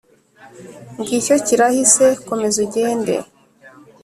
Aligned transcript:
ngicyo 0.99 1.35
kirahise, 1.45 2.05
komeza 2.27 2.57
ugende. 2.65 3.15